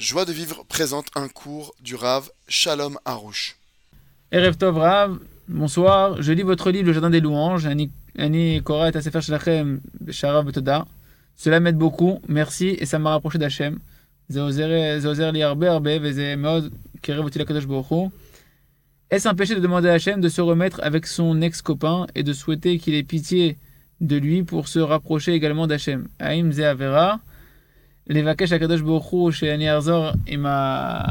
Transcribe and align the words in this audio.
Joie 0.00 0.24
de 0.24 0.32
vivre 0.32 0.64
présente 0.66 1.08
un 1.14 1.28
cours 1.28 1.74
du 1.82 1.94
Rav 1.94 2.30
Shalom 2.48 2.98
Harouche. 3.04 3.58
Erev 4.32 4.56
Tov 4.56 4.78
Rav, 4.78 5.18
bonsoir. 5.46 6.22
Je 6.22 6.32
lis 6.32 6.42
votre 6.42 6.70
livre 6.70 6.86
Le 6.86 6.94
Jardin 6.94 7.10
des 7.10 7.20
Louanges. 7.20 7.68
Annie 8.16 8.62
Korat 8.62 8.92
Shalachem, 8.92 9.82
Sharav 10.08 10.50
Cela 11.36 11.60
m'aide 11.60 11.76
beaucoup, 11.76 12.22
merci, 12.28 12.68
et 12.80 12.86
ça 12.86 12.98
m'a 12.98 13.10
rapproché 13.10 13.36
d'Hachem. 13.36 13.78
Est-ce 14.30 14.48
un 19.28 19.34
péché 19.34 19.54
de 19.54 19.60
demander 19.60 19.90
à 19.90 19.92
Hachem 19.92 20.22
de 20.22 20.30
se 20.30 20.40
remettre 20.40 20.80
avec 20.82 21.06
son 21.06 21.42
ex-copain 21.42 22.06
et 22.14 22.22
de 22.22 22.32
souhaiter 22.32 22.78
qu'il 22.78 22.94
ait 22.94 23.02
pitié 23.02 23.58
de 24.00 24.16
lui 24.16 24.44
pour 24.44 24.66
se 24.68 24.78
rapprocher 24.78 25.34
également 25.34 25.66
d'Hachem? 25.66 26.08
Aïm 26.18 26.52
Zeavera. 26.52 27.20
לבקש 28.10 28.52
לקדוש 28.52 28.80
ברוך 28.80 29.06
הוא 29.06 29.30
שאני 29.30 29.76
אחזור 29.76 30.06
עם, 30.26 30.46
ה... 30.46 31.02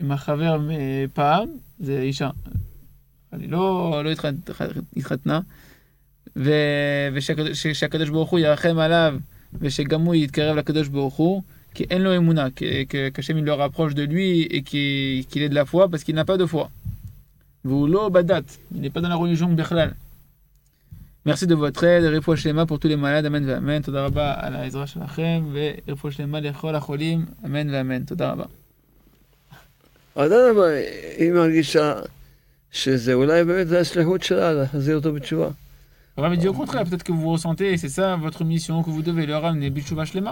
עם 0.00 0.12
החבר 0.12 0.58
מפעם, 0.68 1.48
זה 1.78 2.00
אישה. 2.00 2.30
אני 3.32 3.46
לא, 3.46 4.00
לא 4.04 4.10
התחתנה, 4.96 5.40
ו... 6.36 6.52
ושהקדוש 7.12 8.10
ברוך 8.10 8.30
הוא 8.30 8.38
ירחם 8.38 8.78
עליו, 8.78 9.14
ושגם 9.54 10.00
הוא 10.00 10.14
יתקרב 10.14 10.56
לקדוש 10.56 10.88
ברוך 10.88 11.14
הוא, 11.14 11.42
כי 11.74 11.84
אין 11.90 12.02
לו 12.02 12.16
אמונה, 12.16 12.46
qu'il 12.50 12.86
ait 15.42 15.48
de 15.48 15.54
la 15.54 15.64
foi, 15.64 15.88
parce 15.88 16.04
qu'il 16.04 16.14
n'a 16.14 16.24
pas 16.24 16.36
de 16.36 16.46
foi. 16.46 16.68
והוא 17.64 17.88
לא 17.88 18.08
בדת, 18.08 18.56
dans 18.72 19.08
la 19.08 19.16
religion 19.16 19.56
בכלל. 19.56 19.90
Merci 21.25 21.45
de 21.45 21.55
votre 21.55 21.83
aide, 21.83 22.03
רפואה 22.03 22.37
שלמה 22.37 22.65
pour 22.65 22.79
tous 22.79 22.87
les 22.87 22.95
malades, 22.95 23.27
אמן 23.27 23.49
ואמן. 23.49 23.81
תודה 23.81 24.05
רבה 24.05 24.33
על 24.37 24.55
העזרה 24.55 24.87
שלכם, 24.87 25.43
ורפואה 25.87 26.13
שלמה 26.13 26.39
לכל 26.39 26.75
החולים, 26.75 27.25
אמן 27.45 27.69
ואמן. 27.69 28.03
תודה 28.03 28.31
רבה. 28.31 28.45
אדרבה, 30.15 30.67
היא 31.17 31.31
מרגישה 31.31 31.93
שזה 32.71 33.13
אולי 33.13 33.43
באמת 33.43 33.67
זה 33.67 33.79
השליחות 33.79 34.23
שלה, 34.23 34.53
להחזיר 34.53 34.95
אותו 34.95 35.13
בתשובה. 35.13 35.49
הרב 36.17 36.33
dit 36.33 36.47
au 36.47 36.53
contraire, 36.53 36.85
peut-être 36.85 37.03
que 37.03 37.11
vous 37.11 37.29
ressentez, 37.29 37.77
c'est 37.77 37.89
ça 37.89 38.15
votre 38.15 38.43
mission, 38.43 38.81
que 38.83 38.89
vous 38.89 39.03
devez 39.03 39.25
leur 39.25 39.43
ramener 39.43 39.69
בתשובה 39.69 40.05
שלמה. 40.05 40.31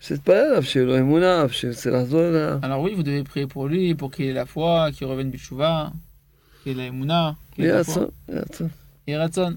שתתפלל 0.00 0.36
עליו, 0.36 0.62
שיהיה 0.62 0.86
לו 0.86 0.98
אמונה, 0.98 1.44
שירצה 1.48 1.90
לחזור 1.90 2.20
אליה. 2.20 2.58
Alors 2.62 2.80
oui, 2.82 2.94
vous 2.94 3.02
devez 3.02 3.24
prier 3.24 3.46
pour 3.46 3.68
lui, 3.68 3.94
pour 3.94 4.10
qu'il 4.10 4.26
ait 4.26 4.32
la 4.32 4.46
foi, 4.46 4.90
qu'il 4.92 5.06
revienne 5.06 5.30
בתשובה, 5.30 5.88
qu'il 6.62 6.72
ait 6.72 6.82
la 6.82 6.88
אמונה, 6.88 7.32
qu'il 7.52 7.64
ait 7.64 7.72
la 7.72 7.84
foi. 7.84 8.02
יהיה 9.08 9.24
רצון, 9.24 9.56